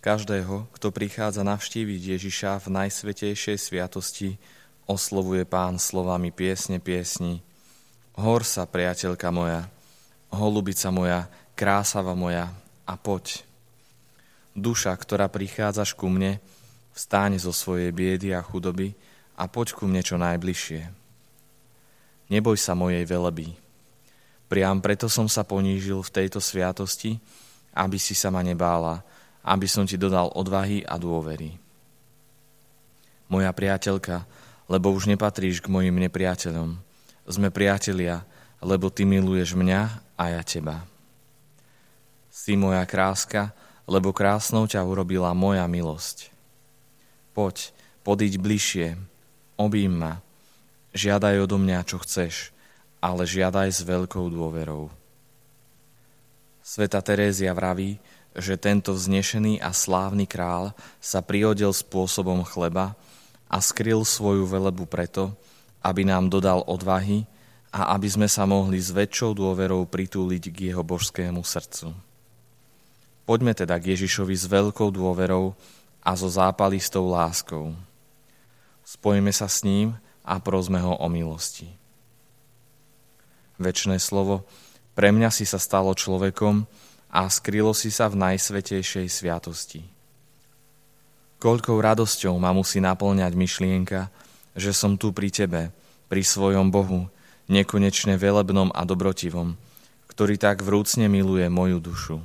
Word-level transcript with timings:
Každého, 0.00 0.64
kto 0.72 0.88
prichádza 0.88 1.44
navštíviť 1.44 2.16
Ježiša 2.16 2.64
v 2.64 2.72
najsvetejšej 2.72 3.56
sviatosti, 3.60 4.40
oslovuje 4.88 5.44
pán 5.44 5.76
slovami 5.76 6.32
piesne 6.32 6.80
piesni. 6.80 7.44
Hor 8.16 8.40
sa, 8.40 8.64
priateľka 8.64 9.28
moja, 9.28 9.68
holubica 10.32 10.88
moja, 10.88 11.28
krásava 11.52 12.16
moja 12.16 12.48
a 12.88 12.96
poď. 12.96 13.44
Duša, 14.56 14.96
ktorá 14.96 15.28
prichádzaš 15.28 15.92
ku 15.92 16.08
mne, 16.08 16.40
vstáne 16.96 17.36
zo 17.36 17.52
svojej 17.52 17.92
biedy 17.92 18.32
a 18.32 18.40
chudoby 18.40 18.96
a 19.36 19.52
poď 19.52 19.76
ku 19.76 19.84
mne 19.84 20.00
čo 20.00 20.16
najbližšie. 20.16 20.80
Neboj 22.32 22.56
sa 22.56 22.72
mojej 22.72 23.04
veleby. 23.04 23.52
Priam 24.48 24.80
preto 24.80 25.12
som 25.12 25.28
sa 25.28 25.44
ponížil 25.44 26.00
v 26.00 26.14
tejto 26.24 26.40
sviatosti, 26.40 27.20
aby 27.76 28.00
si 28.00 28.16
sa 28.16 28.32
ma 28.32 28.40
nebála, 28.40 29.04
aby 29.44 29.66
som 29.66 29.88
ti 29.88 29.96
dodal 29.96 30.32
odvahy 30.36 30.84
a 30.84 31.00
dôvery. 31.00 31.56
Moja 33.30 33.50
priateľka, 33.54 34.26
lebo 34.66 34.90
už 34.90 35.06
nepatríš 35.10 35.62
k 35.62 35.70
mojim 35.70 35.96
nepriateľom. 35.98 36.78
Sme 37.30 37.48
priatelia, 37.54 38.26
lebo 38.58 38.90
ty 38.90 39.06
miluješ 39.06 39.54
mňa 39.54 39.80
a 40.18 40.24
ja 40.34 40.42
teba. 40.42 40.84
Si 42.30 42.54
moja 42.58 42.82
kráska, 42.86 43.54
lebo 43.90 44.14
krásnou 44.14 44.66
ťa 44.70 44.82
urobila 44.86 45.34
moja 45.34 45.66
milosť. 45.66 46.30
Poď, 47.34 47.74
podiť 48.06 48.38
bližšie, 48.38 48.98
obím 49.58 49.98
ma, 49.98 50.22
žiadaj 50.94 51.46
odo 51.46 51.58
mňa, 51.58 51.86
čo 51.86 51.98
chceš, 52.02 52.54
ale 53.02 53.26
žiadaj 53.26 53.68
s 53.70 53.80
veľkou 53.82 54.30
dôverou. 54.30 54.99
Sveta 56.70 57.02
Terézia 57.02 57.50
vraví, 57.50 57.98
že 58.30 58.54
tento 58.54 58.94
vznešený 58.94 59.58
a 59.58 59.74
slávny 59.74 60.30
král 60.30 60.70
sa 61.02 61.18
prihodil 61.18 61.74
spôsobom 61.74 62.46
chleba 62.46 62.94
a 63.50 63.58
skryl 63.58 64.06
svoju 64.06 64.46
velebu 64.46 64.86
preto, 64.86 65.34
aby 65.82 66.06
nám 66.06 66.30
dodal 66.30 66.62
odvahy 66.70 67.26
a 67.74 67.90
aby 67.98 68.06
sme 68.06 68.30
sa 68.30 68.46
mohli 68.46 68.78
s 68.78 68.94
väčšou 68.94 69.34
dôverou 69.34 69.82
pritúliť 69.82 70.44
k 70.54 70.70
jeho 70.70 70.86
božskému 70.86 71.42
srdcu. 71.42 71.90
Poďme 73.26 73.50
teda 73.50 73.74
k 73.82 73.90
Ježišovi 73.98 74.38
s 74.38 74.46
veľkou 74.46 74.94
dôverou 74.94 75.58
a 76.06 76.14
so 76.14 76.30
zápalistou 76.30 77.10
láskou. 77.10 77.74
Spojme 78.86 79.34
sa 79.34 79.50
s 79.50 79.66
ním 79.66 79.98
a 80.22 80.38
prosme 80.38 80.78
ho 80.78 80.94
o 80.94 81.06
milosti. 81.10 81.66
Večné 83.58 83.98
slovo, 83.98 84.46
pre 84.94 85.14
mňa 85.14 85.30
si 85.30 85.46
sa 85.46 85.56
stalo 85.56 85.94
človekom 85.94 86.66
a 87.10 87.26
skrylo 87.26 87.74
si 87.74 87.90
sa 87.90 88.06
v 88.06 88.18
najsvetejšej 88.20 89.06
sviatosti. 89.10 89.82
Koľkou 91.40 91.80
radosťou 91.80 92.36
ma 92.36 92.52
musí 92.52 92.84
naplňať 92.84 93.32
myšlienka, 93.32 94.12
že 94.52 94.76
som 94.76 95.00
tu 95.00 95.10
pri 95.10 95.32
tebe, 95.32 95.72
pri 96.12 96.20
svojom 96.20 96.68
Bohu, 96.68 97.08
nekonečne 97.48 98.20
velebnom 98.20 98.70
a 98.76 98.84
dobrotivom, 98.84 99.56
ktorý 100.06 100.36
tak 100.36 100.60
vrúcne 100.60 101.08
miluje 101.08 101.48
moju 101.48 101.78
dušu. 101.80 102.18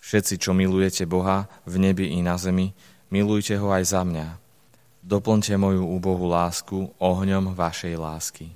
Všetci, 0.00 0.40
čo 0.40 0.56
milujete 0.56 1.04
Boha 1.04 1.50
v 1.68 1.74
nebi 1.76 2.16
i 2.16 2.24
na 2.24 2.40
zemi, 2.40 2.72
milujte 3.12 3.58
ho 3.60 3.68
aj 3.68 3.84
za 3.84 4.02
mňa. 4.06 4.40
Doplňte 5.04 5.54
moju 5.60 5.84
úbohu 5.84 6.28
lásku 6.28 6.92
ohňom 7.02 7.52
vašej 7.52 7.94
lásky. 7.98 8.46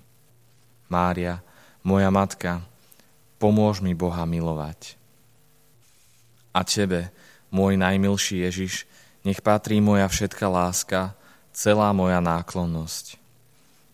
Mária, 0.88 1.40
moja 1.84 2.08
matka, 2.08 2.64
pomôž 3.36 3.84
mi 3.84 3.92
Boha 3.92 4.24
milovať. 4.24 4.96
A 6.56 6.64
Tebe, 6.64 7.12
môj 7.52 7.76
najmilší 7.76 8.42
Ježiš, 8.48 8.88
nech 9.22 9.44
patrí 9.44 9.78
moja 9.84 10.08
všetka 10.08 10.48
láska, 10.48 11.12
celá 11.54 11.92
moja 11.92 12.18
náklonnosť. 12.24 13.20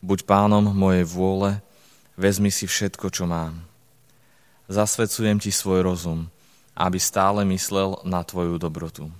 Buď 0.00 0.24
pánom 0.24 0.64
mojej 0.72 1.04
vôle, 1.04 1.60
vezmi 2.16 2.48
si 2.48 2.64
všetko, 2.64 3.12
čo 3.12 3.28
mám. 3.28 3.58
Zasvedcujem 4.70 5.42
Ti 5.42 5.50
svoj 5.50 5.84
rozum, 5.84 6.30
aby 6.78 6.96
stále 6.96 7.44
myslel 7.44 8.00
na 8.06 8.22
Tvoju 8.24 8.56
dobrotu. 8.56 9.10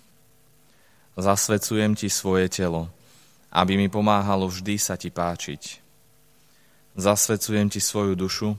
Zasvedcujem 1.19 1.99
Ti 1.99 2.09
svoje 2.09 2.49
telo, 2.49 2.89
aby 3.51 3.75
mi 3.75 3.91
pomáhalo 3.91 4.47
vždy 4.47 4.79
sa 4.79 4.95
Ti 4.95 5.11
páčiť. 5.13 5.83
Zasvedcujem 6.97 7.69
Ti 7.69 7.83
svoju 7.83 8.15
dušu, 8.17 8.55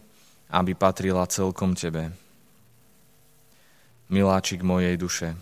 aby 0.52 0.76
patrila 0.76 1.24
celkom 1.32 1.74
Tebe. 1.74 2.12
Miláčik 4.12 4.60
mojej 4.60 5.00
duše, 5.00 5.40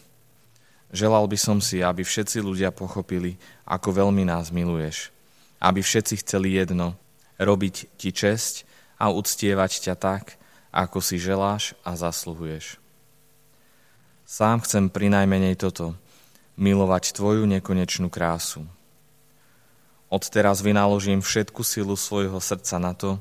želal 0.94 1.26
by 1.26 1.38
som 1.42 1.58
si, 1.58 1.82
aby 1.82 2.06
všetci 2.06 2.38
ľudia 2.46 2.70
pochopili, 2.70 3.42
ako 3.66 4.06
veľmi 4.06 4.30
nás 4.30 4.54
miluješ. 4.54 5.10
Aby 5.58 5.82
všetci 5.82 6.22
chceli 6.22 6.56
jedno, 6.56 6.94
robiť 7.42 7.90
Ti 7.98 8.10
česť 8.14 8.70
a 9.02 9.10
uctievať 9.10 9.90
ťa 9.90 9.96
tak, 9.98 10.38
ako 10.70 11.02
si 11.02 11.18
želáš 11.18 11.74
a 11.82 11.98
zasluhuješ. 11.98 12.78
Sám 14.30 14.62
chcem 14.62 14.94
prinajmenej 14.94 15.58
toto, 15.58 15.98
milovať 16.54 17.18
Tvoju 17.18 17.50
nekonečnú 17.50 18.14
krásu. 18.14 18.62
Odteraz 20.14 20.62
vynaložím 20.62 21.26
všetku 21.26 21.66
silu 21.66 21.98
svojho 21.98 22.38
srdca 22.38 22.78
na 22.78 22.94
to, 22.94 23.18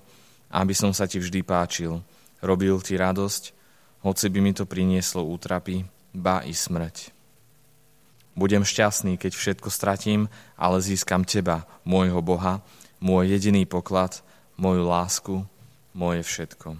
aby 0.48 0.72
som 0.72 0.92
sa 0.96 1.04
ti 1.04 1.20
vždy 1.20 1.44
páčil, 1.44 2.00
robil 2.40 2.80
ti 2.80 2.96
radosť, 2.96 3.52
hoci 4.04 4.26
by 4.30 4.38
mi 4.40 4.52
to 4.54 4.64
prinieslo 4.64 5.26
útrapy, 5.26 5.84
ba 6.14 6.40
i 6.46 6.54
smrť. 6.54 7.12
Budem 8.38 8.62
šťastný, 8.62 9.18
keď 9.18 9.34
všetko 9.34 9.68
stratím, 9.68 10.30
ale 10.54 10.78
získam 10.78 11.26
teba, 11.26 11.66
môjho 11.82 12.22
Boha, 12.22 12.62
môj 13.02 13.34
jediný 13.34 13.66
poklad, 13.66 14.22
moju 14.54 14.86
lásku, 14.86 15.34
moje 15.90 16.22
všetko. 16.22 16.78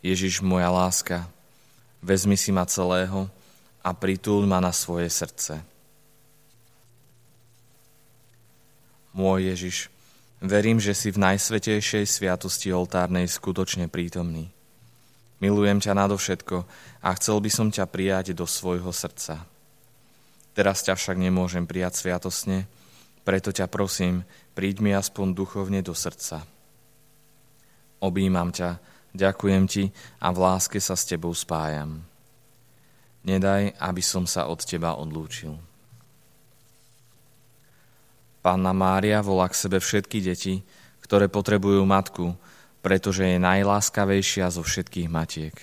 Ježiš, 0.00 0.40
moja 0.40 0.72
láska, 0.72 1.28
vezmi 2.00 2.34
si 2.40 2.48
ma 2.48 2.64
celého 2.64 3.28
a 3.84 3.92
pritúľ 3.92 4.48
ma 4.48 4.58
na 4.58 4.72
svoje 4.72 5.12
srdce. 5.12 5.60
Môj 9.12 9.52
Ježiš, 9.52 9.92
Verím, 10.42 10.82
že 10.82 10.90
si 10.90 11.14
v 11.14 11.22
najsvetejšej 11.22 12.02
sviatosti 12.02 12.74
oltárnej 12.74 13.30
skutočne 13.30 13.86
prítomný. 13.86 14.50
Milujem 15.38 15.78
ťa 15.78 15.94
nadovšetko 15.94 16.66
a 16.98 17.08
chcel 17.14 17.38
by 17.38 17.50
som 17.50 17.70
ťa 17.70 17.86
prijať 17.86 18.34
do 18.34 18.42
svojho 18.42 18.90
srdca. 18.90 19.46
Teraz 20.50 20.82
ťa 20.82 20.98
však 20.98 21.14
nemôžem 21.14 21.62
prijať 21.62 22.02
sviatosne, 22.02 22.66
preto 23.22 23.54
ťa 23.54 23.70
prosím, 23.70 24.26
príď 24.58 24.82
mi 24.82 24.90
aspoň 24.90 25.30
duchovne 25.30 25.78
do 25.78 25.94
srdca. 25.94 26.42
Obímam 28.02 28.50
ťa, 28.50 28.82
ďakujem 29.14 29.64
ti 29.70 29.94
a 30.18 30.34
v 30.34 30.42
láske 30.42 30.82
sa 30.82 30.98
s 30.98 31.06
tebou 31.06 31.30
spájam. 31.38 32.02
Nedaj, 33.22 33.78
aby 33.78 34.02
som 34.02 34.26
sa 34.26 34.50
od 34.50 34.58
teba 34.66 34.98
odlúčil. 34.98 35.54
Panna 38.42 38.74
Mária 38.74 39.22
volá 39.22 39.46
k 39.46 39.54
sebe 39.54 39.78
všetky 39.78 40.18
deti, 40.18 40.66
ktoré 41.06 41.30
potrebujú 41.30 41.86
matku, 41.86 42.34
pretože 42.82 43.22
je 43.22 43.38
najláskavejšia 43.38 44.50
zo 44.50 44.66
všetkých 44.66 45.06
matiek. 45.06 45.54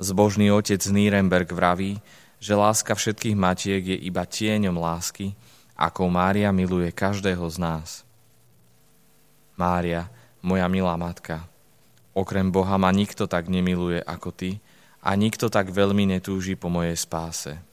Zbožný 0.00 0.48
otec 0.48 0.80
Nýrenberg 0.80 1.52
vraví, 1.52 2.00
že 2.40 2.56
láska 2.56 2.96
všetkých 2.96 3.36
matiek 3.36 3.82
je 3.84 3.98
iba 4.08 4.24
tieňom 4.24 4.80
lásky, 4.80 5.36
ako 5.76 6.08
Mária 6.08 6.48
miluje 6.48 6.88
každého 6.88 7.44
z 7.52 7.56
nás. 7.60 7.88
Mária, 9.58 10.08
moja 10.40 10.64
milá 10.70 10.96
matka, 10.96 11.44
okrem 12.16 12.48
Boha 12.48 12.80
ma 12.80 12.88
nikto 12.88 13.28
tak 13.28 13.50
nemiluje 13.50 14.00
ako 14.00 14.32
ty 14.32 14.62
a 15.04 15.12
nikto 15.18 15.50
tak 15.52 15.74
veľmi 15.74 16.08
netúži 16.08 16.56
po 16.56 16.72
mojej 16.72 16.96
spáse. 16.96 17.67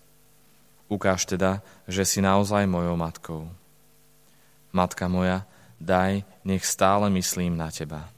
Ukáž 0.87 1.25
teda, 1.25 1.61
že 1.87 2.05
si 2.05 2.21
naozaj 2.21 2.69
mojou 2.69 2.95
matkou. 2.97 3.49
Matka 4.73 5.07
moja, 5.07 5.45
daj, 5.81 6.23
nech 6.45 6.65
stále 6.65 7.09
myslím 7.09 7.57
na 7.57 7.71
teba. 7.71 8.14